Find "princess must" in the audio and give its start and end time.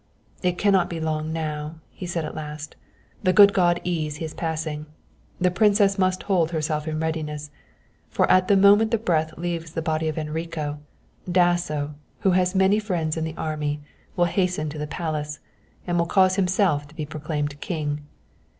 5.51-6.23